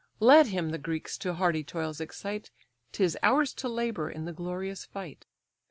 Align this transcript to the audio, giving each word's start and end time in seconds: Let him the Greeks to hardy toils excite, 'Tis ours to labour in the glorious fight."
Let 0.19 0.47
him 0.47 0.69
the 0.71 0.79
Greeks 0.79 1.15
to 1.19 1.35
hardy 1.35 1.63
toils 1.63 2.01
excite, 2.01 2.49
'Tis 2.91 3.19
ours 3.21 3.53
to 3.53 3.69
labour 3.69 4.09
in 4.09 4.25
the 4.25 4.33
glorious 4.33 4.83
fight." 4.83 5.27